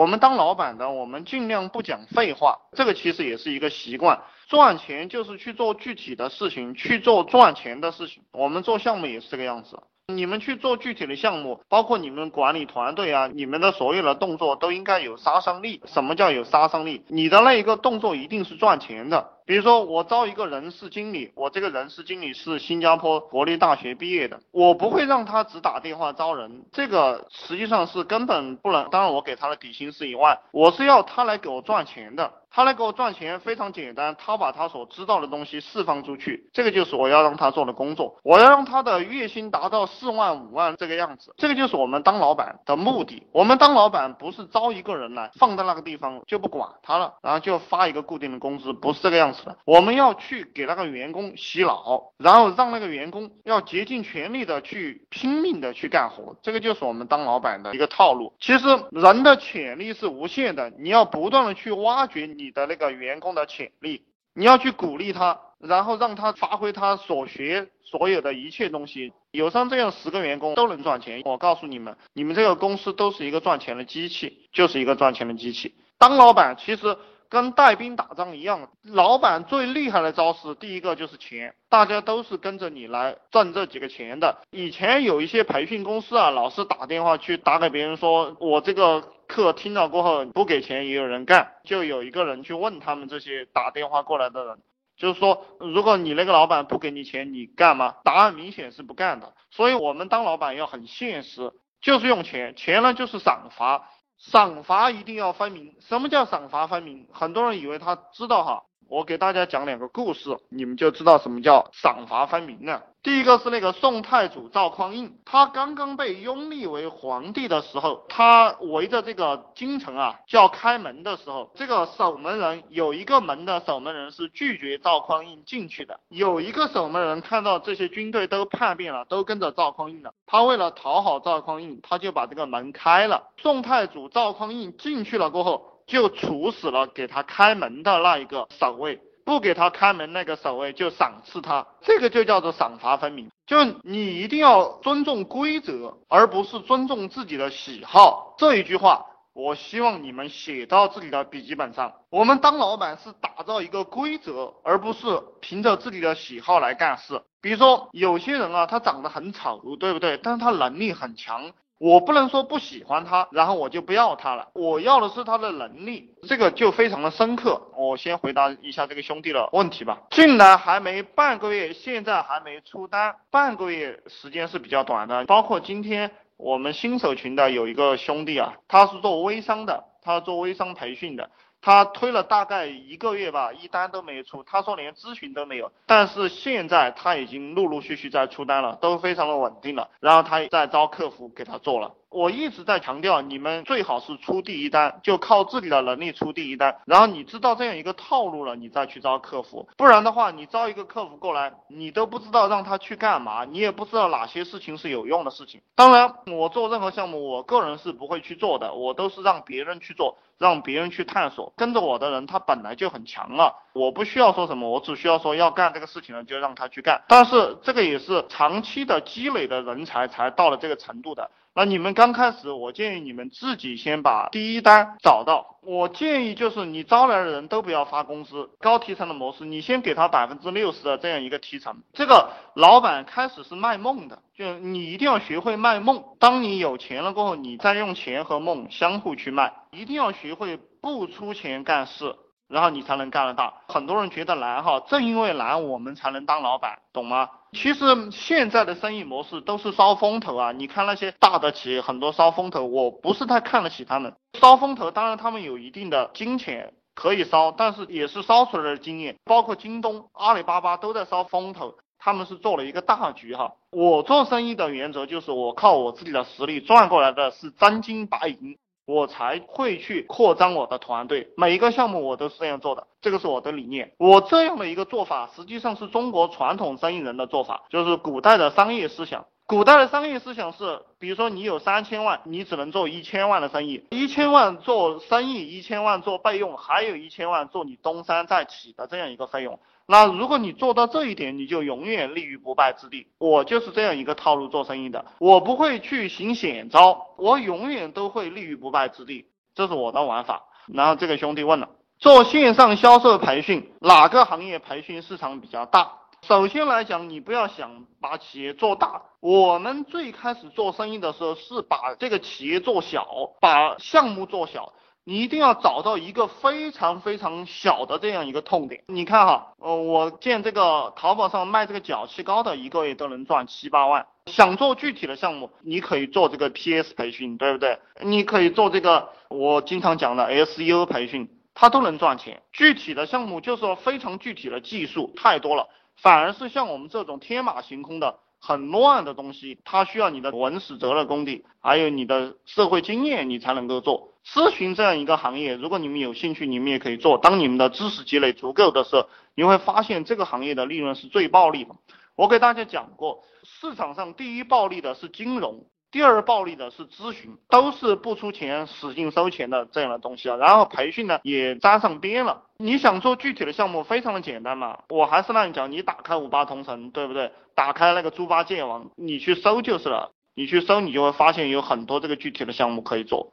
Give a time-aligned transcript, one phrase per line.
[0.00, 4.18] 我们当老板的，我们尽量不讲废话，这个其实也是一个习惯。
[4.48, 8.22] 赚钱就是去做具体的事情，去做赚钱的事情。
[8.32, 9.78] 我们做项目也是这个样子。
[10.08, 15.82] 你们去做具体的项目，包括你们管理团队啊，你们的所有的动作都应该有杀伤力。
[15.84, 17.04] 什么叫有杀伤力？
[17.08, 19.28] 你的那一个动作一定是赚钱的。
[19.50, 28.88] 比如说，我招一个人事经理，我这个人事经理是新加坡国立大学毕业的，我不会让他只打电话招人，这个实际上是根本不能。
[28.90, 32.32] 当然，我给他的底薪是一万，我是要他来给我赚钱的。
[32.52, 38.18] 他来给我赚钱非常简单，他把他所知道的东西释放出去，这个就是我要让他做的工作。
[38.24, 43.22] 我要让他的月薪达到四万五万这个样子，这个就是我们当老板的目的。
[43.30, 49.56] 我们当老板不是招一个人来放在那个地方就不管他了，然后就发一个固定的工资，不是这个样子的。
[49.64, 58.32] 我们要去给那个员工洗脑，然后让那个员工要竭尽全力的去拼命的去干活，这个就是我们当老板的一个套路。
[58.40, 62.28] 其实人的潜力是无限的，你要不断的去挖掘。
[62.40, 64.02] 你的那个员工的潜力，
[64.34, 69.12] 你要去鼓励他，然后让他发挥他所学所有的一切东西。
[69.30, 75.74] 有上这样十个员工都能赚钱，我告诉你们，你们这个公司都是一个赚钱的机器，就是一个赚钱的机器。
[75.98, 76.96] 当老板其实。
[77.30, 84.36] 跟带兵打仗一样，老板最厉害的招式，第一个就是钱，大家都是跟着你来挣这几个钱的。
[84.50, 94.58] 以前有一些培训公司啊，老是打电话去打给别人说，我这个课听了过后不给钱也有人干，就有一个人去问他们这些打电话过来的人，
[94.96, 97.94] 就是说，如果你那个老板不给你钱，你干吗？
[98.02, 99.32] 答案明显是不干的。
[99.50, 103.88] 所以我们当老板要很现实，就是用钱，钱呢就是赏罚。
[104.18, 105.76] 赏罚一定要分明。
[105.80, 107.06] 什么叫赏罚分明？
[107.12, 108.64] 很多人以为他知道哈。
[108.90, 112.82] 我给大家讲两个故事，你们就知道什么叫赏罚分明了。
[113.04, 126.00] 第一个是那个宋太祖赵匡胤，他刚刚被拥立为皇帝的时候，他围着这个京城啊叫开门的时候，这个守门人有一个门的守门人是拒绝赵匡胤进去的。
[126.08, 133.28] 有一个守门人看到这些军队都叛变了，都跟着赵匡胤了，他为了讨好赵匡胤，他就把这个门开了。
[133.36, 135.68] 宋太祖赵匡胤进去了过后。
[135.90, 143.28] 就处死了给他开门的那一个守卫，不给他开门那个守卫就赏赐他，这个就叫做赏罚分明。
[143.44, 148.36] 就你一定要尊重规则，而不是尊重自己的喜好。
[148.38, 151.92] 这一句话，我希望你们写到自己的笔记本上。
[152.10, 157.20] 我们当老板是打造一个规则，而不是凭着自己的喜好来干事。
[157.42, 160.16] 比如说有些人啊，他长得很丑，对不对？
[160.22, 161.50] 但是他能力很强。
[161.80, 164.50] 我不能说不喜欢他，然后我就不要他了。
[164.52, 167.58] 我要的是他的能力，这个就非常的深刻。
[167.74, 169.98] 我先回答一下这个兄弟的问题吧。
[170.10, 175.24] 进来还没半个月，现在还没出单，半个月时间是比较短的。
[175.24, 181.30] 包括今天我们新手群的有一个兄弟啊，他是做微商的，他做微商培训的。
[181.62, 184.42] 他推了大概一个月吧，一单都没出。
[184.42, 189.90] 他说连咨询都没有，但是现在他已经陆陆续续在出单了，都非常的稳定了。
[190.00, 191.94] 然后他在招客服给他做了。
[192.10, 196.76] 我一直在强调，你们最好是出第一单，就靠自己的能力出第一单。
[196.84, 199.68] 然后你知道这样一个套路了，你再去招客服。
[199.76, 205.60] 不然的话，你招一个客服过来，你都不知道让他去干嘛，你也不知道哪些事情是有用的事情。
[205.76, 211.52] 当然，我做任何项目，我个人是不会去做的，我都是让别人去做，让别人去探索。
[211.56, 217.04] 跟着我的人，他本来就很强了，我不需要说什么，我只需要说要干这个事情了，就让他去干。
[217.06, 221.30] 但是这个也是长期的积累的人才才到了这个程度的。
[221.60, 225.58] 那你们刚开始，我建议你们自己先把第一单找到。
[225.60, 231.82] 我建议就是你招来的人都不要发工资，高提成的模式，你先给他百分之六十的这样一个提成。
[231.92, 236.02] 这个老板开始是卖梦的，就你一定要学会卖梦。
[236.18, 242.16] 当你有钱了过后，你再用钱和梦相互去卖，一定要学会不出钱干事。
[242.50, 243.54] 然后你才能干得大。
[243.68, 247.30] 很多人觉得难哈，正因为难，我们才能当老板，懂吗？
[247.52, 250.52] 其实现在的生意模式都是烧风头啊。
[250.52, 254.14] 你看那些大的企业，很多烧风头，我不是太看得起他们。
[254.34, 259.16] 烧风头，当然他们有一定的金钱可以烧，但是也是烧出来的经验。
[259.24, 263.52] 包括京东、阿里巴巴都在烧风头，他们是做了一个大局哈。
[263.70, 268.58] 我做生意的原则就是我靠我自己的实力赚过来的是真金白银。
[268.86, 273.92] 我才会去扩张我的团队，每一个项目我都是这样做的，这个是我的理念。
[273.98, 279.26] 我这样的一个做法，实际上是中国传统生意人的做法，就是古代的商业思想。
[279.46, 289.58] 古代的商业思想是，比如说你有三千万，你只能做一千万的生意，一千万做生意，一千万做备用，还有一千万做你东山再起的这样一个费用。
[289.90, 293.08] 那如果你做到这一点，你就永远立于不败之地。
[293.18, 299.26] 我就是这样一个套路做生意的，我不会去行险招，我永远都会立于不败之地。
[299.52, 300.44] 这是我的玩法。
[300.72, 305.90] 然后这个兄弟问了，做线上销售培训，哪个行业培训市场比较大？
[306.22, 309.02] 首先来讲，你不要想把企业做大。
[309.18, 313.08] 我们最开始做生意的时候是把这个企业做小，
[313.40, 314.72] 把项目做小。
[315.10, 318.84] 你一定要找到一个非常非常小的这样一个痛点。
[318.86, 324.06] 你看哈，呃，我见这个淘宝上卖这个脚气膏的，一个月都能赚七八万。
[324.26, 327.80] 想做具体的项目，你可以做这个 PS 培训，对不对？
[328.02, 332.42] 你可以做这个我经常讲的 SEO 培训，它都能赚钱。
[332.52, 335.66] 具体的项目就是说非常具体的技术太多了。
[335.96, 345.56] 反而是像我们这种天马行空的很乱的东西，它需要你的文史哲的功底，还有你的社会经验，你才能够做咨询这样一个行业。
[345.56, 347.18] 如果你们有兴趣，你们也可以做。
[347.18, 351.74] 当你们的知识积累足够的时候，你会发现这个行业的利润是最暴利的。
[352.16, 355.64] 我给大家讲过，市场上第一暴利的是金融。
[355.90, 360.36] 第二暴利的是咨询，都是不出钱使劲收钱的这样的东西啊。
[360.36, 362.44] 然后培训呢也沾上边了。
[362.58, 364.78] 你想做具体的项目，非常的简单嘛。
[364.88, 367.32] 我还是那样讲，你打开五八同城，对不对？
[367.56, 370.12] 打开那个猪八戒网，你去搜就是了。
[370.36, 373.32] 你去搜，你就会发现有很多这个具体的项目可以做。